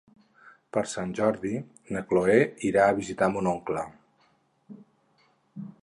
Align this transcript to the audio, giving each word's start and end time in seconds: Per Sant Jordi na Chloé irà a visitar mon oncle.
Per 0.77 0.81
Sant 0.93 1.11
Jordi 1.19 1.51
na 1.97 2.03
Chloé 2.13 2.39
irà 2.71 2.87
a 2.93 2.97
visitar 3.01 3.31
mon 3.35 3.53
oncle. 3.53 3.85